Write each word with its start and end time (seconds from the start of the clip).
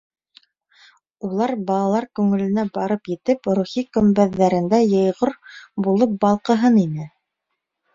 Улар 1.27 1.53
балалар 1.67 2.07
күңеленә 2.21 2.65
барып 2.79 3.13
етеп, 3.13 3.53
рухи 3.63 3.87
көмбәҙҙәрендә 4.01 4.83
йәйғор 4.91 5.39
булып 5.89 6.21
балҡыһын 6.27 6.87
ине. 6.89 7.13